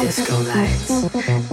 [0.00, 1.47] Disco lights.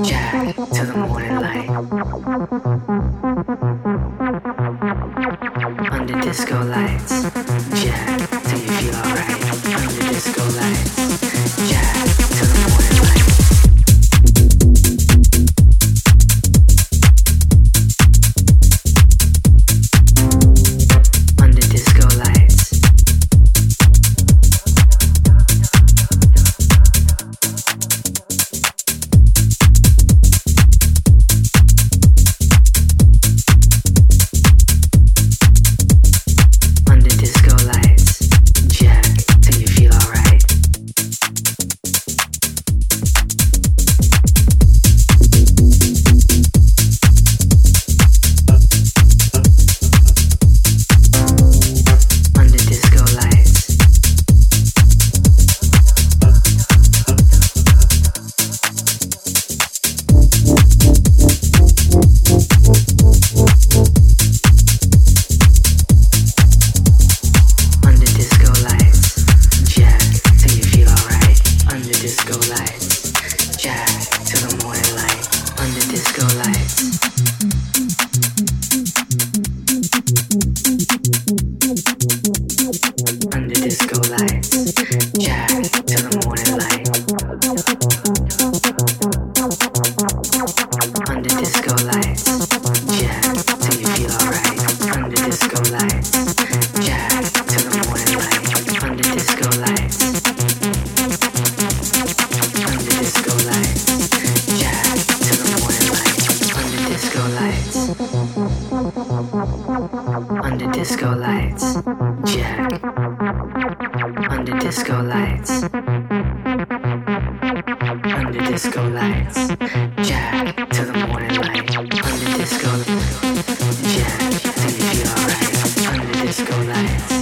[126.35, 127.14] disco lights.